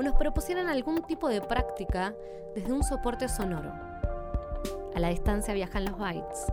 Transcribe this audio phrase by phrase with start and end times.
[0.00, 2.14] o nos propusieran algún tipo de práctica
[2.54, 3.70] desde un soporte sonoro.
[4.94, 6.46] A la distancia viajan los bytes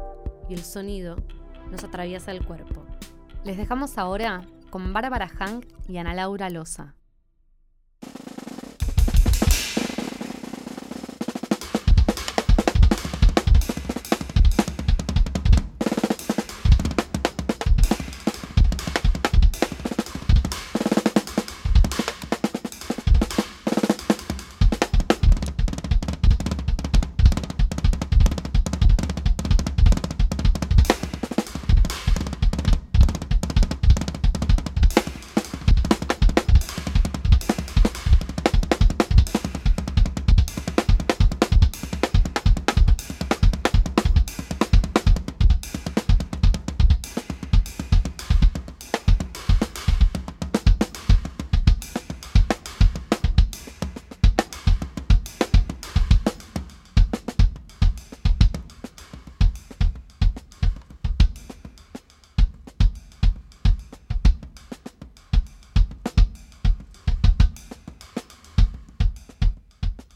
[0.49, 1.15] y el sonido
[1.71, 2.83] nos atraviesa el cuerpo.
[3.45, 6.95] Les dejamos ahora con Bárbara Hank y Ana Laura Loza.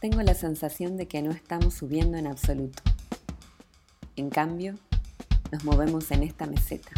[0.02, 2.82] Tengo la sensación de que no estamos subiendo en absoluto.
[4.16, 4.74] En cambio,
[5.52, 6.90] nos movemos en esta meseta.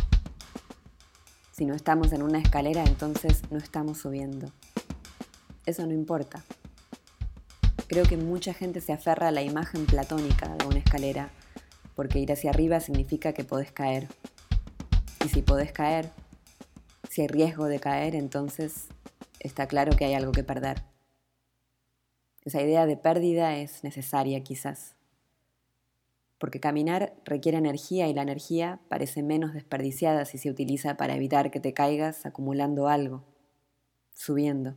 [1.53, 4.51] Si no estamos en una escalera, entonces no estamos subiendo.
[5.67, 6.43] Eso no importa.
[7.89, 11.29] Creo que mucha gente se aferra a la imagen platónica de una escalera,
[11.95, 14.09] porque ir hacia arriba significa que podés caer.
[15.23, 16.11] Y si podés caer,
[17.11, 18.87] si hay riesgo de caer, entonces
[19.41, 20.94] está claro que hay algo que perder.
[22.45, 24.97] Esa idea de pérdida es necesaria quizás,
[26.39, 31.51] porque caminar requiere energía y la energía parece menos desperdiciada si se utiliza para evitar
[31.51, 33.25] que te caigas acumulando algo,
[34.13, 34.77] subiendo.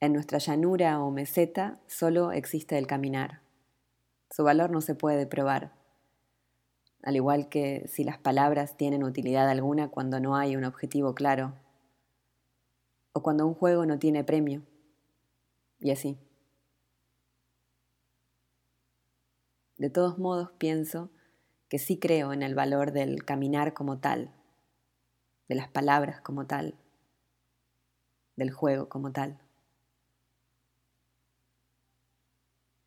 [0.00, 3.40] En nuestra llanura o meseta solo existe el caminar.
[4.30, 5.72] Su valor no se puede probar,
[7.02, 11.54] al igual que si las palabras tienen utilidad alguna cuando no hay un objetivo claro
[13.12, 14.62] o cuando un juego no tiene premio,
[15.80, 16.18] y así.
[19.78, 21.10] De todos modos pienso
[21.68, 24.30] que sí creo en el valor del caminar como tal,
[25.48, 26.76] de las palabras como tal,
[28.36, 29.40] del juego como tal.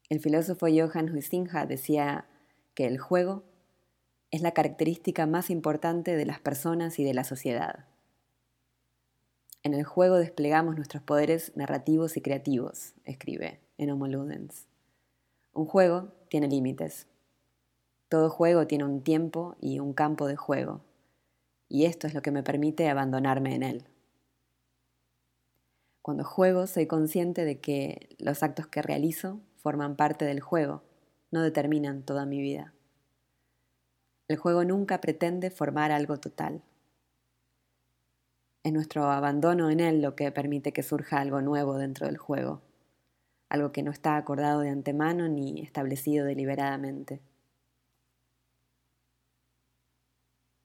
[0.08, 2.28] El filósofo Johann Huizinga decía
[2.76, 3.44] que el juego
[4.30, 7.88] es la característica más importante de las personas y de la sociedad.
[9.66, 14.68] En el juego desplegamos nuestros poderes narrativos y creativos, escribe en Homo Ludens.
[15.54, 17.08] Un juego tiene límites.
[18.08, 20.82] Todo juego tiene un tiempo y un campo de juego,
[21.68, 23.88] y esto es lo que me permite abandonarme en él.
[26.04, 30.84] Cuando juego soy consciente de que los actos que realizo forman parte del juego,
[31.32, 32.76] no determinan toda mi vida.
[34.28, 36.62] El juego nunca pretende formar algo total.
[38.66, 42.64] Es nuestro abandono en él lo que permite que surja algo nuevo dentro del juego,
[43.48, 47.22] algo que no está acordado de antemano ni establecido deliberadamente.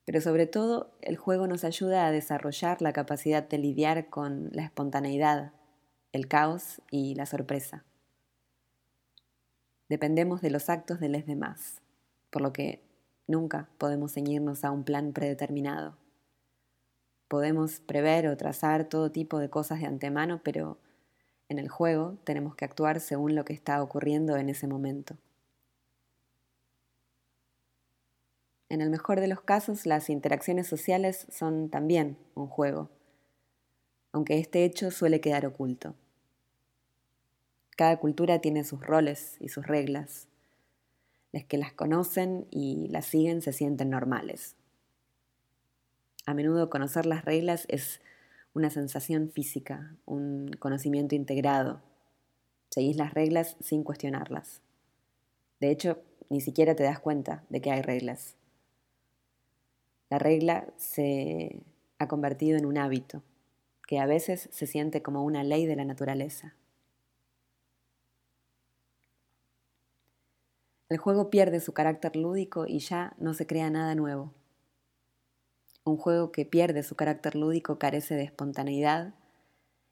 [0.03, 4.63] Pero sobre todo, el juego nos ayuda a desarrollar la capacidad de lidiar con la
[4.63, 5.53] espontaneidad,
[6.11, 7.85] el caos y la sorpresa.
[9.89, 11.83] Dependemos de los actos de los demás,
[12.31, 12.81] por lo que
[13.27, 16.00] nunca podemos ceñirnos a un plan predeterminado.
[17.31, 20.77] Podemos prever o trazar todo tipo de cosas de antemano, pero
[21.47, 25.15] en el juego tenemos que actuar según lo que está ocurriendo en ese momento.
[28.67, 32.89] En el mejor de los casos, las interacciones sociales son también un juego,
[34.11, 35.95] aunque este hecho suele quedar oculto.
[37.77, 40.27] Cada cultura tiene sus roles y sus reglas.
[41.31, 44.57] Las que las conocen y las siguen se sienten normales.
[46.31, 47.99] A menudo conocer las reglas es
[48.53, 51.81] una sensación física, un conocimiento integrado.
[52.69, 54.61] Seguís las reglas sin cuestionarlas.
[55.59, 58.37] De hecho, ni siquiera te das cuenta de que hay reglas.
[60.09, 61.63] La regla se
[61.99, 63.23] ha convertido en un hábito
[63.85, 66.55] que a veces se siente como una ley de la naturaleza.
[70.87, 74.31] El juego pierde su carácter lúdico y ya no se crea nada nuevo.
[75.83, 79.15] Un juego que pierde su carácter lúdico carece de espontaneidad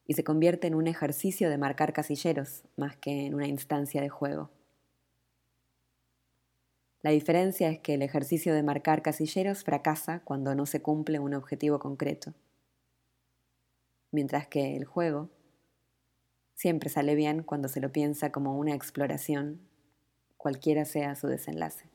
[0.05, 4.09] y se convierte en un ejercicio de marcar casilleros más que en una instancia de
[4.09, 4.51] juego.
[7.01, 11.33] La diferencia es que el ejercicio de marcar casilleros fracasa cuando no se cumple un
[11.33, 12.33] objetivo concreto,
[14.11, 15.29] mientras que el juego
[16.55, 19.61] siempre sale bien cuando se lo piensa como una exploración,
[20.37, 21.89] cualquiera sea su desenlace.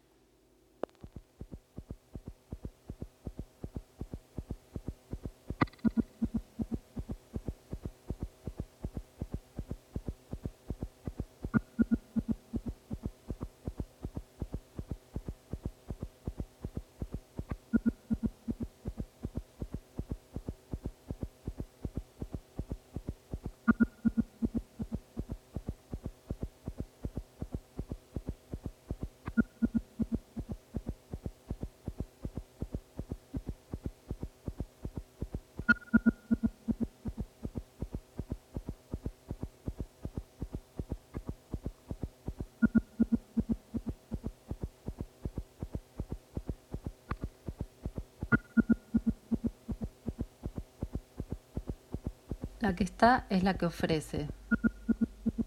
[52.64, 54.26] La que está es la que ofrece.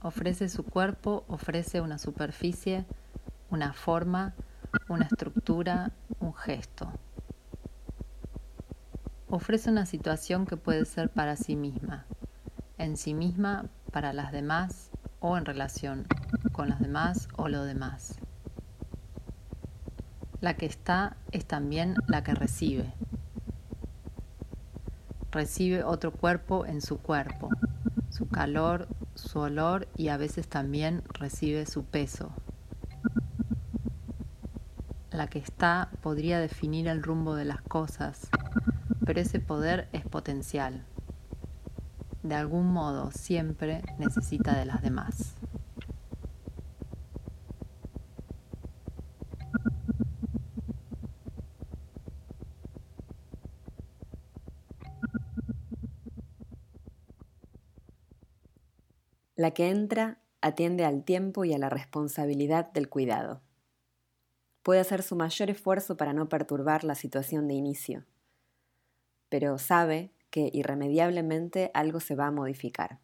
[0.04, 2.86] Ofrece su cuerpo, ofrece una superficie,
[3.50, 4.36] una forma,
[4.88, 6.92] una estructura, un gesto.
[9.32, 12.06] Ofrece una situación que puede ser para sí misma,
[12.78, 16.06] en sí misma, para las demás o en relación
[16.52, 18.20] con las demás o lo demás.
[20.40, 22.94] La que está es también la que recibe
[25.32, 27.50] recibe otro cuerpo en su cuerpo,
[28.10, 32.32] su calor, su olor y a veces también recibe su peso.
[35.12, 38.28] La que está podría definir el rumbo de las cosas,
[39.06, 40.84] pero ese poder es potencial.
[42.24, 45.37] De algún modo siempre necesita de las demás.
[59.38, 63.44] La que entra atiende al tiempo y a la responsabilidad del cuidado.
[64.64, 68.04] Puede hacer su mayor esfuerzo para no perturbar la situación de inicio,
[69.30, 72.98] pero sabe que irremediablemente algo se va a modificar.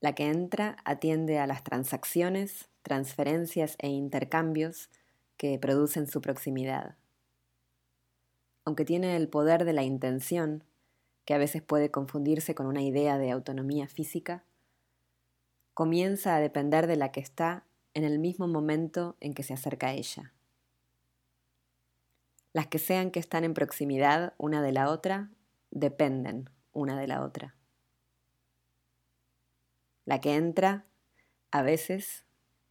[0.00, 4.90] La que entra atiende a las transacciones, transferencias e intercambios
[5.38, 6.96] que producen su proximidad.
[8.66, 10.64] Aunque tiene el poder de la intención,
[11.28, 14.44] que a veces puede confundirse con una idea de autonomía física,
[15.74, 19.88] comienza a depender de la que está en el mismo momento en que se acerca
[19.88, 20.32] a ella.
[22.54, 25.28] Las que sean que están en proximidad una de la otra
[25.70, 27.54] dependen una de la otra.
[30.06, 30.86] La que entra,
[31.50, 32.24] a veces,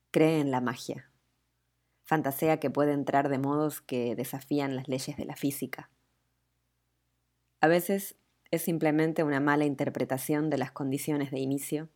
[0.10, 1.12] cree en la magia.
[2.06, 5.92] Fantasea que puede entrar de modos que desafían las leyes de la física.
[7.62, 8.16] A veces
[8.52, 11.90] es simplemente una mala interpretación de las condiciones de inicio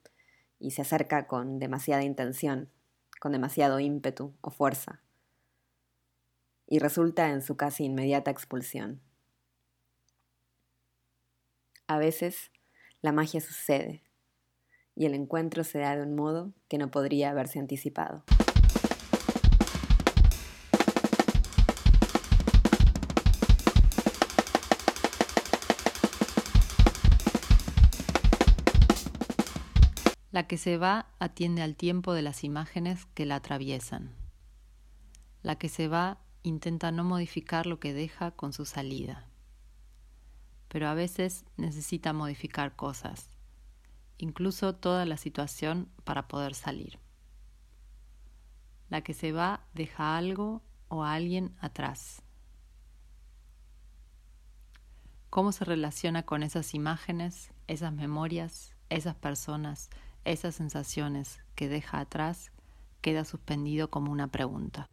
[0.60, 2.70] y se acerca con demasiada intención,
[3.20, 5.02] con demasiado ímpetu o fuerza,
[6.68, 9.02] y resulta en su casi inmediata expulsión.
[11.88, 12.52] A veces
[13.02, 14.04] la magia sucede
[14.96, 18.24] y el encuentro se da de un modo que no podría haberse anticipado.
[30.32, 34.16] La que se va atiende al tiempo de las imágenes que la atraviesan.
[35.44, 39.28] La que se va intenta no modificar lo que deja con su salida.
[40.70, 43.30] Pero a veces necesita modificar cosas,
[44.18, 46.98] incluso toda la situación para poder salir.
[48.88, 52.22] La que se va deja algo o a alguien atrás.
[55.30, 59.90] ¿Cómo se relaciona con esas imágenes, esas memorias, esas personas,
[60.26, 62.52] esas sensaciones que deja atrás
[63.02, 64.90] queda suspendido como una pregunta.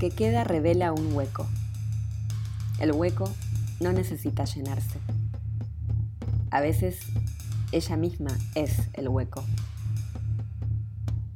[0.00, 1.46] Que queda revela un hueco.
[2.78, 3.30] El hueco
[3.80, 4.98] no necesita llenarse.
[6.50, 7.00] A veces
[7.70, 9.44] ella misma es el hueco.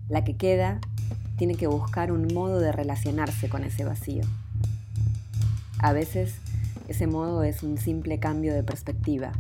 [0.09, 0.81] La que queda
[1.37, 4.25] tiene que buscar un modo de relacionarse con ese vacío.
[5.79, 6.37] A veces
[6.89, 9.33] ese modo es un simple cambio de perspectiva.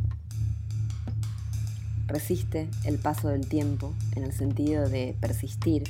[2.08, 5.84] Resiste el paso del tiempo en el sentido de persistir,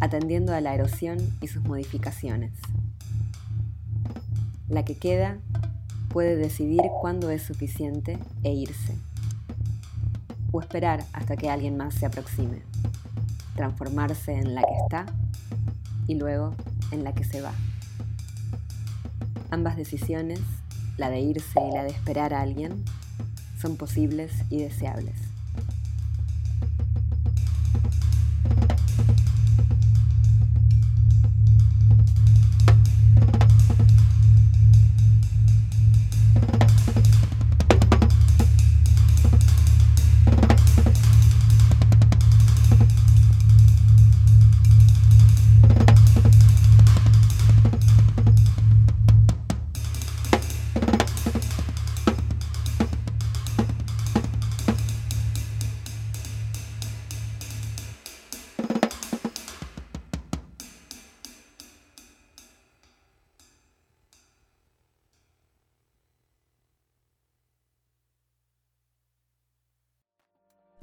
[0.00, 2.52] atendiendo a la erosión y sus modificaciones.
[4.68, 5.38] La que queda
[6.08, 8.96] puede decidir cuándo es suficiente e irse
[10.52, 12.62] o esperar hasta que alguien más se aproxime,
[13.54, 15.06] transformarse en la que está
[16.06, 16.54] y luego
[16.90, 17.52] en la que se va.
[19.50, 20.40] Ambas decisiones,
[20.96, 22.84] la de irse y la de esperar a alguien,
[23.60, 25.19] son posibles y deseables.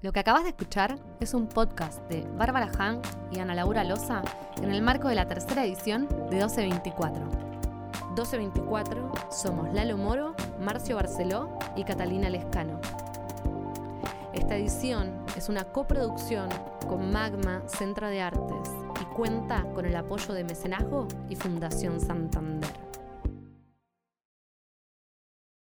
[0.07, 4.21] Lo que acabas de escuchar es un podcast de Bárbara Han y Ana Laura Loza
[4.55, 7.25] en el marco de la tercera edición de 1224.
[7.25, 12.79] 1224 somos Lalo Moro, Marcio Barceló y Catalina Lescano.
[14.31, 16.47] Esta edición es una coproducción
[16.87, 18.71] con Magma Centro de Artes
[19.01, 22.86] y cuenta con el apoyo de Mecenazgo y Fundación Santander.